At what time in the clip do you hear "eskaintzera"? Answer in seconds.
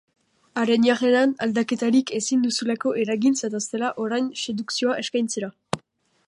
5.05-5.53